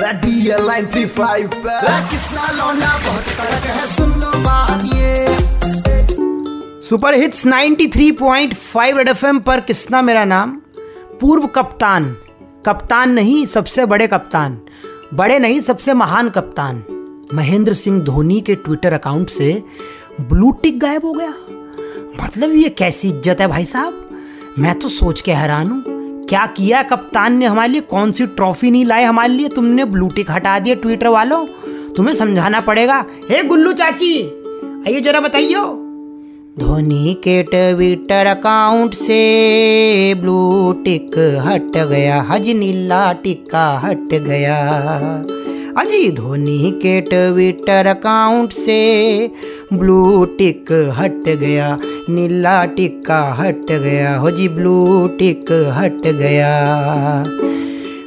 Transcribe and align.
DL 0.00 0.66
line 0.66 0.86
three 0.86 1.04
five 1.06 1.50
Kisna 2.10 2.50
लौंडा 2.52 2.96
बहुत 3.06 3.24
कड़क 3.40 3.66
है 3.66 3.86
सुन 3.86 4.10
लो 4.20 4.30
बात 4.44 4.84
ये 4.94 5.38
सुपर 6.88 7.14
हिट्स 7.14 7.46
93.5 7.46 8.96
रेड 8.96 9.08
एफएम 9.08 9.38
पर 9.40 9.60
किसना 9.60 10.02
मेरा 10.02 10.24
नाम 10.24 10.56
पूर्व 11.20 11.46
कप्तान 11.46 12.12
कप्तान 12.66 13.12
नहीं 13.12 13.44
सबसे 13.46 13.86
बड़े 13.86 14.06
कप्तान 14.06 14.58
बड़े 15.14 15.38
नहीं 15.38 15.60
सबसे 15.60 15.94
महान 15.94 16.30
कप्तान 16.30 16.82
महेंद्र 17.34 17.74
सिंह 17.74 18.00
धोनी 18.04 18.40
के 18.40 18.54
ट्विटर 18.54 18.92
अकाउंट 18.92 19.30
से 19.30 19.52
ब्लू 20.20 20.50
टिक 20.62 20.78
गायब 20.80 21.04
हो 21.04 21.12
गया 21.12 21.32
मतलब 22.24 22.54
ये 22.54 22.68
कैसी 22.78 23.08
इज़्ज़त 23.08 23.40
है 23.40 23.46
भाई 23.48 23.64
साहब 23.64 24.08
मैं 24.58 24.78
तो 24.78 24.88
सोच 24.88 25.20
के 25.20 25.32
हैरान 25.32 25.70
हूँ 25.70 25.99
क्या 26.30 26.44
किया 26.46 26.82
कप्तान 26.82 27.36
ने 27.36 27.46
हमारे 27.46 27.72
लिए? 27.72 27.80
कौन 27.80 28.12
सी 28.12 28.26
ट्रॉफी 28.26 28.70
नहीं 28.70 28.84
लाई 28.84 29.04
हमारे 29.04 29.32
लिए? 29.32 29.48
तुमने 29.48 29.84
ब्लू 29.84 30.08
टिक 30.08 30.30
हटा 30.30 30.58
दिया 30.58 30.74
ट्विटर 30.74 31.08
वालों। 31.08 31.46
तुम्हें 31.96 32.14
समझाना 32.14 32.60
पड़ेगा। 32.60 33.04
हे 33.30 33.42
गुल्लू 33.42 33.72
चाची, 33.72 34.12
आइए 34.86 35.00
जरा 35.00 35.20
बताइयो। 35.20 35.64
धोनी 36.58 37.14
के 37.14 37.42
ट्विटर 37.42 38.26
अकाउंट 38.26 38.94
से 38.94 40.14
ब्लू 40.14 40.72
टिक 40.84 41.18
हट 41.46 41.76
गया 41.88 42.20
हज 42.22 42.48
नीला 42.48 43.12
टिक्का 43.12 43.68
हट 43.78 44.14
गया। 44.22 44.56
अजी, 45.78 46.10
धोनी 46.12 46.70
के 46.82 47.00
ट्विटर 47.00 47.86
अकाउंट 47.86 48.52
से 48.52 48.80
ब्लू 49.72 50.24
टिक 50.38 50.72
हट 50.98 51.28
गया। 51.28 51.78
नीला 52.10 52.64
टिक्का 52.66 53.20
हट 53.34 53.70
गया 53.72 54.16
हो 54.16 54.30
जी 54.30 54.48
ब्लू 54.48 55.08
टिक 55.18 55.52
हट 55.76 56.06
गया। 56.06 56.50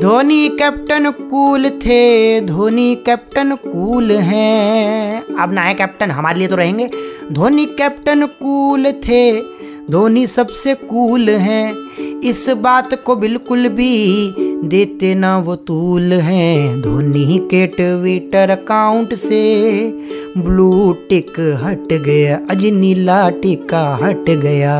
धोनी 0.00 0.48
कैप्टन 0.48 1.10
कूल 1.20 1.68
थे, 1.84 2.40
धोनी 2.40 2.94
कैप्टन 3.06 3.54
कूल 3.56 4.10
हैं। 4.12 5.22
अब 5.34 5.52
ना 5.52 5.62
है 5.62 5.74
कैप्टन 5.74 6.10
हमारे 6.10 6.38
लिए 6.38 6.48
तो 6.48 6.56
रहेंगे। 6.56 6.90
धोनी 7.32 7.64
कैप्टन 7.78 8.26
कूल 8.26 8.90
थे, 9.06 9.22
धोनी 9.90 10.26
सबसे 10.26 10.74
कूल 10.84 11.30
हैं। 11.30 12.20
इस 12.20 12.48
बात 12.58 12.94
को 13.04 13.16
बिल्कुल 13.16 13.68
भी 13.68 13.94
देते 14.64 15.14
ना 15.14 15.38
वो 15.38 15.54
तूल 15.56 16.12
हैं। 16.12 16.80
धोनी 16.82 17.38
के 17.50 17.66
ट्विटर 17.66 18.50
अकाउंट 18.50 19.14
से 19.14 19.42
ब्लू 20.38 20.75
टिक 21.08 21.58
हट 21.62 21.92
गया 21.92 22.40
अज 22.50 22.64
नीला 22.66 23.28
टिका 23.30 23.98
हट 24.02 24.30
गया। 24.30 24.74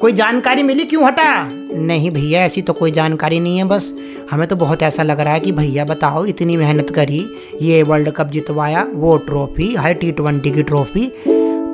कोई 0.00 0.12
जानकारी 0.12 0.62
मिली 0.62 0.84
क्यों 0.84 1.04
हटा? 1.04 1.48
नहीं 1.76 2.10
भैया, 2.10 2.44
ऐसी 2.44 2.62
तो 2.62 2.72
कोई 2.72 2.90
जानकारी 2.90 3.40
नहीं 3.40 3.58
है 3.58 3.64
बस। 3.64 3.92
हमें 4.30 4.46
तो 4.48 4.56
बहुत 4.56 4.82
ऐसा 4.82 5.02
लग 5.02 5.20
रहा 5.20 5.34
है 5.34 5.40
कि 5.40 5.52
भैया 5.52 5.84
बताओ, 5.84 6.24
इतनी 6.24 6.56
मेहनत 6.56 6.90
करी, 6.90 7.24
ये 7.62 7.82
वर्ल्ड 7.82 8.10
कप 8.10 8.26
जितवाया, 8.26 8.86
वो 8.94 9.16
ट्रॉफी 9.16 9.74
हाई 9.74 9.94
टी 9.94 10.12
ट्वेंटी 10.12 10.50
की 10.50 10.62
ट्रॉफी, 10.62 11.06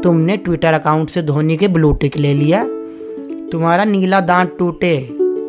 तुमने 0.02 0.36
ट्विटर 0.36 0.72
अकाउंट 0.72 1.10
से 1.10 1.22
धोनी 1.22 1.56
के 1.56 1.68
ब्लू 1.68 1.92
टिक 1.92 2.18
ले 2.18 2.34
लिया। 2.34 2.64
तुम्हारा 3.52 3.84
नीला 3.84 4.20
दांत 4.20 4.54
टूटे, 4.58 4.96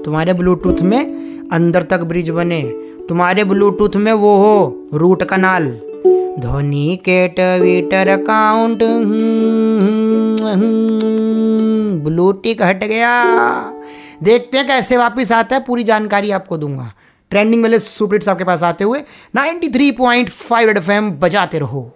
तुम्हारे 0.05 0.33
ब्लूटूथ 0.33 0.81
में 0.81 1.49
अंदर 1.51 1.83
तक 1.83 2.03
ब्रिज 2.03 2.29
बने, 2.29 2.61
तुम्हारे 3.09 3.43
ब्लूटूथ 3.43 3.95
में 3.95 4.13
वो 4.13 4.35
हो 4.37 4.87
रूट 4.93 5.23
कनाल 5.23 5.71
धोनी 6.39 6.95
के 6.95 7.27
ट्विटर 7.27 8.07
अकाउंट 8.07 8.79
ब्लू 12.03 12.31
टिक 12.31 12.61
हट 12.63 12.83
गया। 12.83 13.11
देखते 14.23 14.57
हैं 14.57 14.67
कैसे 14.67 14.97
वापस 14.97 15.31
आता 15.31 15.55
है, 15.55 15.63
पूरी 15.63 15.83
जानकारी 15.83 16.31
आपको 16.31 16.57
दूँगा। 16.57 16.91
ट्रेंडिंग 17.31 17.61
वाले 17.61 17.79
सुपर 17.79 18.15
हिट्स 18.15 18.29
के 18.29 18.43
पास 18.43 18.63
आते 18.63 18.83
हुए 18.83 18.99
93.5 19.35 19.73
थ्री 19.73 19.91
पॉइंट 19.91 20.29
बजाते 21.19 21.59
रहो। 21.59 21.91